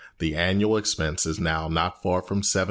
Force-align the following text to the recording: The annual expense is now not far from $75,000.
The 0.17 0.33
annual 0.33 0.77
expense 0.77 1.27
is 1.27 1.39
now 1.39 1.67
not 1.67 2.01
far 2.01 2.23
from 2.23 2.41
$75,000. 2.41 2.59